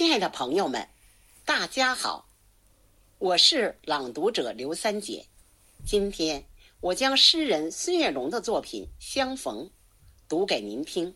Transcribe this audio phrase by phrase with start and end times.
[0.00, 0.88] 亲爱的朋友们，
[1.44, 2.26] 大家好，
[3.18, 5.26] 我是朗读者刘三姐。
[5.84, 6.42] 今天
[6.80, 9.66] 我将诗人孙月龙的作品《相逢》
[10.26, 11.14] 读给您听。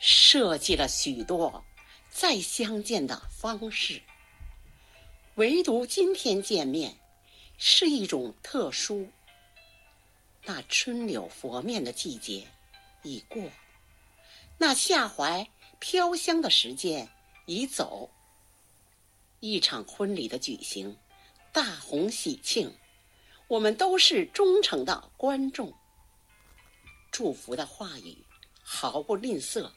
[0.00, 1.64] 设计了许多
[2.10, 4.02] 再相见的方式，
[5.36, 6.98] 唯独今天见面
[7.58, 9.08] 是一种特殊。
[10.44, 12.46] 那春柳拂面的季节
[13.02, 13.42] 已过，
[14.58, 17.08] 那夏槐飘香的时间
[17.46, 18.10] 已走。
[19.40, 20.96] 一场婚礼的举行，
[21.52, 22.74] 大红喜庆，
[23.48, 25.72] 我们都是忠诚的观众。
[27.10, 28.16] 祝福的话语
[28.62, 29.70] 毫不吝啬，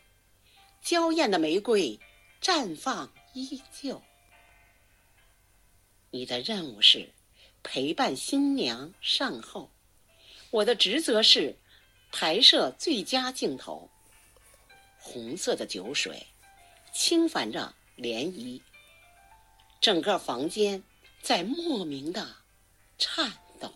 [0.81, 1.99] 娇艳的玫瑰
[2.41, 4.01] 绽放依旧。
[6.09, 7.11] 你的任务是
[7.63, 9.69] 陪伴新娘上后。
[10.53, 11.57] 我的职责是
[12.11, 13.89] 拍摄最佳镜头。
[14.99, 16.27] 红色的酒水
[16.93, 18.61] 轻泛着涟漪，
[19.81, 20.83] 整个房间
[21.23, 22.35] 在莫名的
[22.99, 23.73] 颤抖。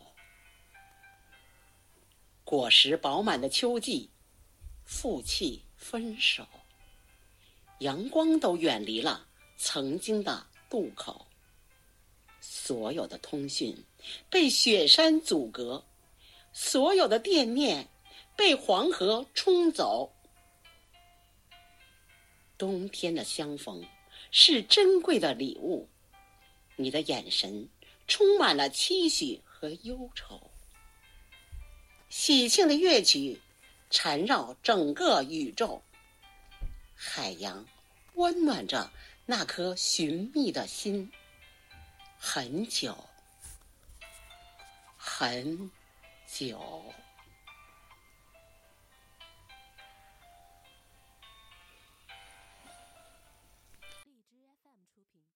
[2.44, 4.12] 果实饱满的秋季，
[4.86, 6.48] 负气分手，
[7.80, 11.26] 阳光都远离了曾经的渡口，
[12.40, 13.76] 所有的通讯
[14.30, 15.84] 被雪山阻隔。
[16.60, 17.88] 所有的惦念
[18.36, 20.12] 被黄河冲走。
[22.58, 23.86] 冬天的相逢
[24.32, 25.88] 是珍贵的礼物，
[26.76, 27.70] 你的眼神
[28.08, 30.50] 充满了期许和忧愁。
[32.10, 33.40] 喜庆的乐曲
[33.92, 35.84] 缠绕整个宇宙，
[36.96, 37.64] 海洋
[38.16, 38.92] 温暖着
[39.28, 41.12] 那颗寻觅的心。
[42.18, 42.98] 很久，
[44.98, 45.70] 很。
[46.28, 46.94] 九。